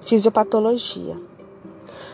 [0.00, 1.16] Fisiopatologia.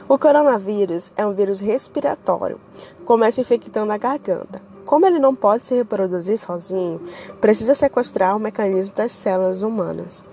[0.08, 2.60] O coronavírus é um vírus respiratório.
[3.04, 4.60] Começa infectando a garganta.
[4.86, 7.00] Como ele não pode se reproduzir sozinho,
[7.40, 10.24] precisa sequestrar o mecanismo das células humanas.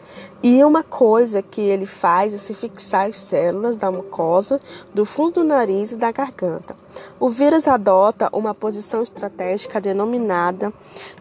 [0.44, 4.62] E uma coisa que ele faz é se fixar as células da mucosa,
[4.94, 6.76] do fundo do nariz e da garganta.
[7.20, 10.72] O vírus adota uma posição estratégica denominada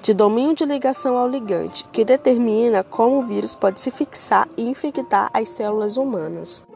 [0.03, 4.69] de domínio de ligação ao ligante, que determina como o vírus pode se fixar e
[4.69, 6.71] infectar as células humanas.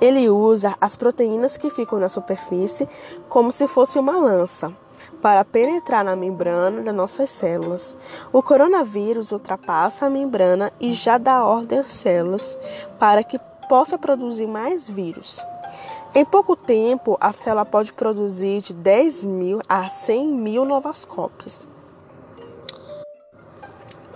[0.00, 2.88] Ele usa as proteínas que ficam na superfície
[3.28, 4.72] como se fosse uma lança
[5.20, 7.96] para penetrar na membrana das nossas células.
[8.32, 12.58] O coronavírus ultrapassa a membrana e já dá ordem às células
[12.98, 15.44] para que possa produzir mais vírus.
[16.12, 21.64] Em pouco tempo, a célula pode produzir de 10 mil a 100 mil novas cópias.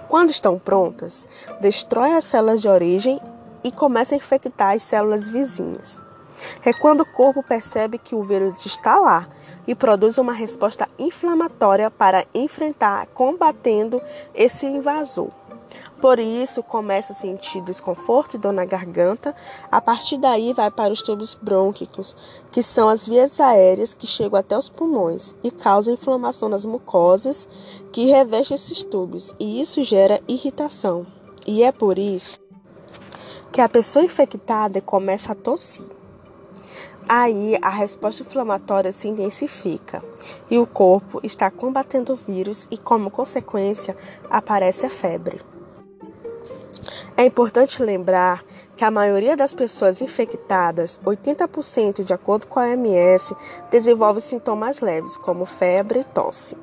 [0.08, 1.26] Quando estão prontas,
[1.60, 3.20] destrói as células de origem
[3.64, 6.00] e começa a infectar as células vizinhas.
[6.64, 9.28] É quando o corpo percebe que o vírus está lá
[9.66, 14.00] e produz uma resposta inflamatória para enfrentar, combatendo
[14.34, 15.30] esse invasor.
[16.00, 19.34] Por isso, começa a sentir desconforto e dor na garganta.
[19.72, 22.14] A partir daí, vai para os tubos brônquicos,
[22.52, 27.48] que são as vias aéreas que chegam até os pulmões e causam inflamação nas mucosas
[27.90, 31.06] que revestem esses tubos, e isso gera irritação.
[31.46, 32.43] E é por isso
[33.54, 35.86] que a pessoa infectada começa a tossir.
[37.08, 40.02] Aí a resposta inflamatória se intensifica
[40.50, 43.96] e o corpo está combatendo o vírus e, como consequência,
[44.28, 45.40] aparece a febre.
[47.16, 48.44] É importante lembrar
[48.76, 53.36] que a maioria das pessoas infectadas, 80% de acordo com a OMS,
[53.70, 56.56] desenvolve sintomas leves, como febre e tosse.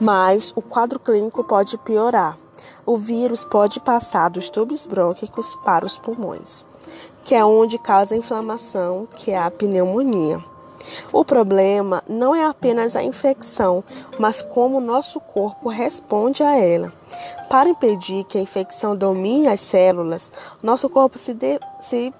[0.00, 2.38] Mas o quadro clínico pode piorar
[2.84, 6.66] o vírus pode passar dos tubos brônquicos para os pulmões,
[7.24, 10.42] que é onde causa a inflamação, que é a pneumonia.
[11.12, 13.84] O problema não é apenas a infecção,
[14.18, 16.92] mas como o nosso corpo responde a ela.
[17.48, 22.14] Para impedir que a infecção domine as células, nosso corpo se, de, se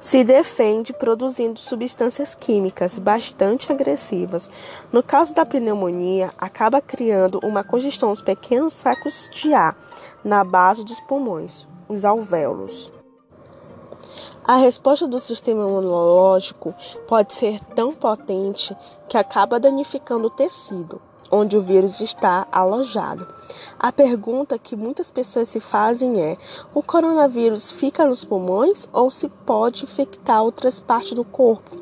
[0.00, 4.50] se defende produzindo substâncias químicas bastante agressivas.
[4.90, 9.76] No caso da pneumonia, acaba criando uma congestão dos pequenos sacos de ar
[10.24, 12.90] na base dos pulmões, os alvéolos.
[14.42, 16.74] A resposta do sistema imunológico
[17.06, 18.74] pode ser tão potente
[19.06, 23.26] que acaba danificando o tecido onde o vírus está alojado.
[23.78, 26.36] A pergunta que muitas pessoas se fazem é:
[26.74, 31.78] o coronavírus fica nos pulmões ou se pode infectar outras partes do corpo?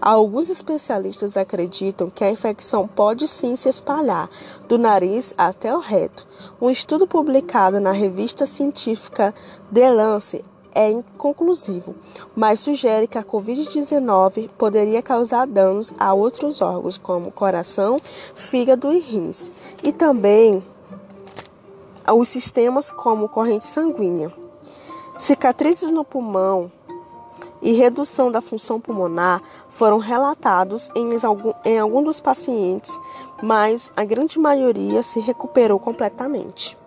[0.00, 4.28] Alguns especialistas acreditam que a infecção pode sim se espalhar
[4.66, 6.26] do nariz até o reto.
[6.60, 9.34] Um estudo publicado na revista científica
[9.72, 10.44] The Lancet
[10.78, 11.92] é inconclusivo,
[12.36, 18.00] mas sugere que a Covid-19 poderia causar danos a outros órgãos, como coração,
[18.32, 19.50] fígado e rins,
[19.82, 20.62] e também
[22.06, 24.32] aos sistemas como corrente sanguínea.
[25.18, 26.70] Cicatrizes no pulmão
[27.60, 32.96] e redução da função pulmonar foram relatados em algum, em algum dos pacientes,
[33.42, 36.78] mas a grande maioria se recuperou completamente.